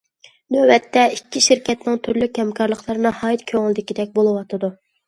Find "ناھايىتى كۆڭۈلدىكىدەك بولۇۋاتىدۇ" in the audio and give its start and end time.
3.07-4.75